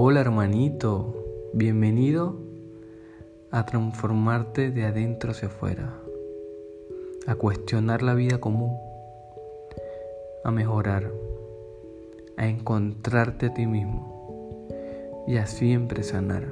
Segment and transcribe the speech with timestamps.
[0.00, 1.12] Hola hermanito,
[1.52, 2.36] bienvenido
[3.50, 5.92] a transformarte de adentro hacia afuera,
[7.26, 8.76] a cuestionar la vida común,
[10.44, 11.10] a mejorar,
[12.36, 14.68] a encontrarte a ti mismo
[15.26, 16.46] y a siempre sanar.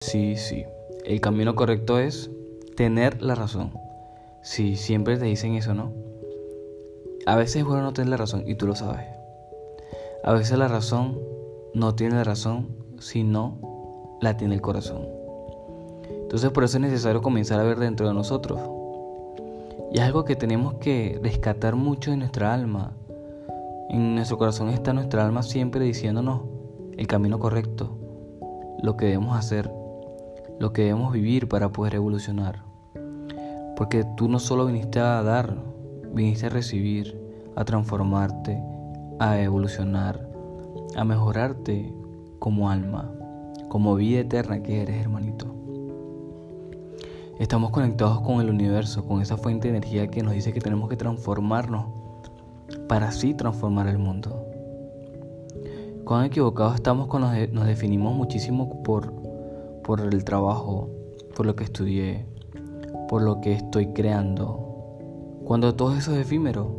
[0.00, 0.66] Sí, sí,
[1.04, 2.30] el camino correcto es
[2.76, 3.72] tener la razón.
[4.42, 5.92] Sí, siempre te dicen eso, ¿no?
[7.26, 9.04] A veces es bueno no tener la razón y tú lo sabes.
[10.22, 11.37] A veces la razón
[11.74, 12.68] no tiene la razón,
[12.98, 13.58] sino
[14.20, 15.06] la tiene el corazón.
[16.22, 18.60] Entonces por eso es necesario comenzar a ver dentro de nosotros.
[19.92, 22.92] Y es algo que tenemos que rescatar mucho de nuestra alma.
[23.88, 26.42] En nuestro corazón está nuestra alma siempre diciéndonos
[26.98, 27.96] el camino correcto,
[28.82, 29.70] lo que debemos hacer,
[30.58, 32.64] lo que debemos vivir para poder evolucionar.
[33.76, 35.56] Porque tú no solo viniste a dar,
[36.12, 37.18] viniste a recibir,
[37.56, 38.60] a transformarte,
[39.20, 40.27] a evolucionar,
[40.96, 41.92] a mejorarte
[42.38, 43.12] como alma,
[43.68, 45.54] como vida eterna que eres, hermanito.
[47.38, 50.88] Estamos conectados con el universo, con esa fuente de energía que nos dice que tenemos
[50.88, 51.86] que transformarnos
[52.88, 54.44] para así transformar el mundo.
[56.04, 59.12] Cuán equivocados estamos cuando nos definimos muchísimo por,
[59.84, 60.88] por el trabajo,
[61.36, 62.26] por lo que estudié,
[63.08, 64.64] por lo que estoy creando.
[65.44, 66.74] Cuando todo eso es efímero,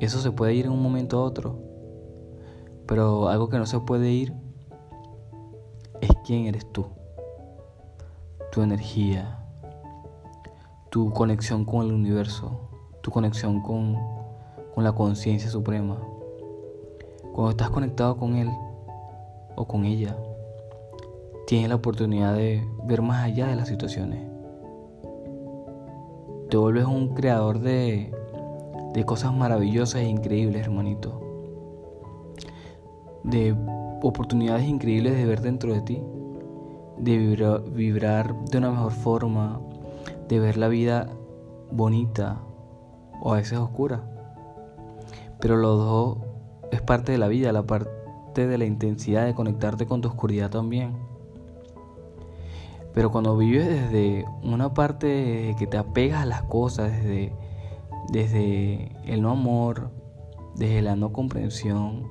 [0.00, 1.58] eso se puede ir en un momento a otro.
[2.86, 4.32] Pero algo que no se puede ir
[6.00, 6.86] es quién eres tú,
[8.52, 9.40] tu energía,
[10.90, 12.70] tu conexión con el universo,
[13.02, 13.96] tu conexión con,
[14.74, 15.98] con la conciencia suprema.
[17.32, 18.50] Cuando estás conectado con él
[19.56, 20.16] o con ella,
[21.48, 24.20] tienes la oportunidad de ver más allá de las situaciones.
[26.50, 28.14] Te vuelves un creador de,
[28.94, 31.25] de cosas maravillosas e increíbles, hermanito
[33.26, 33.54] de
[34.02, 36.02] oportunidades increíbles de ver dentro de ti,
[36.98, 37.18] de
[37.74, 39.60] vibrar, de una mejor forma,
[40.28, 41.08] de ver la vida
[41.70, 42.40] bonita
[43.20, 44.04] o a veces oscura.
[45.40, 46.18] Pero los dos
[46.70, 50.50] es parte de la vida, la parte de la intensidad de conectarte con tu oscuridad
[50.50, 50.94] también.
[52.94, 57.32] Pero cuando vives desde una parte que te apegas a las cosas, desde,
[58.10, 59.90] desde el no amor,
[60.54, 62.04] desde la no comprensión,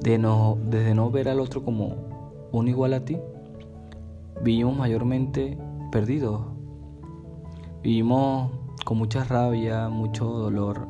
[0.00, 3.18] de no, desde no ver al otro como un igual a ti,
[4.42, 5.58] vivimos mayormente
[5.90, 6.42] perdidos.
[7.82, 8.50] Vivimos
[8.84, 10.86] con mucha rabia, mucho dolor.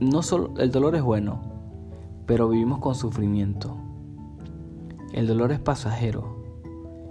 [0.00, 1.40] No solo el dolor es bueno,
[2.26, 3.76] pero vivimos con sufrimiento.
[5.12, 6.42] El dolor es pasajero.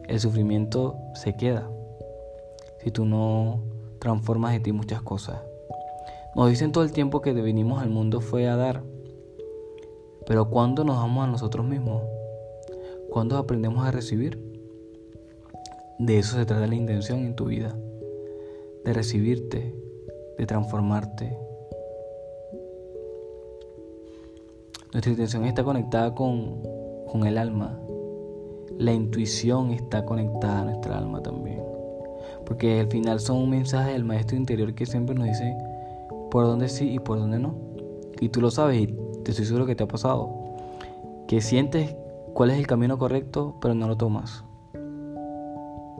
[0.07, 1.69] El sufrimiento se queda
[2.83, 3.61] si tú no
[3.99, 5.41] transformas de ti muchas cosas.
[6.35, 8.83] Nos dicen todo el tiempo que venimos al mundo fue a dar
[10.25, 12.03] pero cuando nos damos a nosotros mismos,
[13.09, 14.39] cuando aprendemos a recibir,
[15.99, 17.77] de eso se trata la intención en tu vida,
[18.83, 19.75] de recibirte,
[20.37, 21.37] de transformarte.
[24.91, 26.61] Nuestra intención está conectada con,
[27.11, 27.79] con el alma.
[28.77, 31.61] La intuición está conectada a nuestra alma también.
[32.45, 35.55] Porque al final son un mensaje del maestro interior que siempre nos dice
[36.31, 37.55] por dónde sí y por dónde no.
[38.19, 40.29] Y tú lo sabes y te estoy seguro que te ha pasado.
[41.27, 41.95] Que sientes
[42.33, 44.43] cuál es el camino correcto, pero no lo tomas.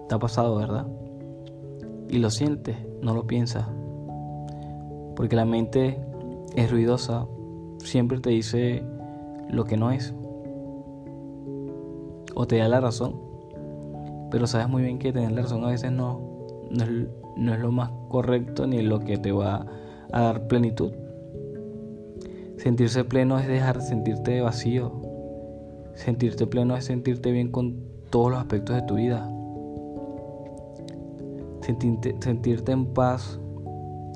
[0.08, 0.88] Te ha pasado, ¿verdad?
[2.10, 3.66] Y lo sientes, no lo piensas.
[5.16, 6.00] Porque la mente
[6.56, 7.26] es ruidosa,
[7.80, 8.84] siempre te dice
[9.50, 10.14] lo que no es.
[12.36, 13.16] O te da la razón.
[14.32, 16.20] Pero sabes muy bien que tener la razón a veces no,
[16.72, 16.90] no, es,
[17.54, 19.66] es lo más correcto ni lo que te va
[20.12, 20.92] a dar plenitud.
[22.64, 24.94] Sentirse pleno es dejar de sentirte vacío.
[25.96, 29.30] Sentirte pleno es sentirte bien con todos los aspectos de tu vida.
[31.60, 33.38] Sentirte, en paz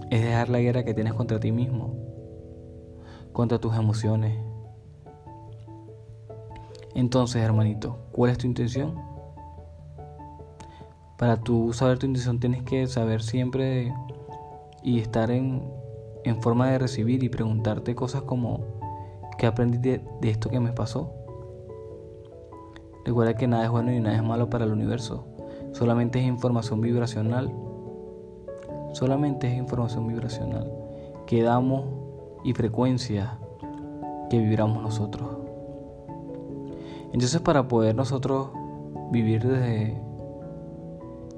[0.10, 1.94] es dejar la guerra que tienes contra ti mismo,
[3.33, 4.39] contra tus emociones.
[6.95, 8.95] Entonces, hermanito, ¿cuál es tu intención?
[11.18, 13.94] Para tú saber tu intención tienes que saber siempre
[14.83, 15.69] y estar en
[16.29, 18.59] en forma de recibir y preguntarte cosas como
[19.38, 21.13] ¿qué aprendí de, esto que me pasó?
[23.06, 25.25] Recuerda que nada es bueno y nada es malo para el universo.
[25.71, 27.53] Solamente es información vibracional.
[28.94, 30.71] Solamente es información vibracional
[31.25, 31.85] que damos
[32.44, 33.38] y frecuencia
[34.30, 35.38] que vibramos nosotros.
[37.13, 38.50] Entonces para poder nosotros
[39.12, 40.01] vivir desde,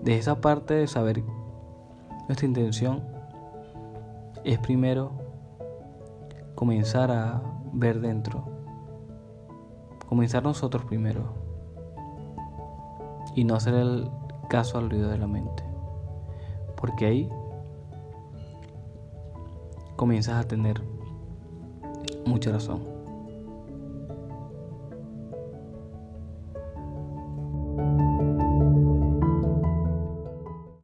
[0.01, 1.23] de esa parte de saber
[2.27, 3.03] nuestra intención,
[4.43, 5.11] es primero
[6.55, 7.41] comenzar a
[7.73, 8.59] ver dentro
[10.09, 11.35] comenzar nosotros primero
[13.35, 14.09] y no hacer el
[14.49, 15.63] caso al ruido de la mente.
[16.75, 17.29] Porque ahí
[19.95, 20.81] comienzas a tener
[22.25, 22.98] mucha razón.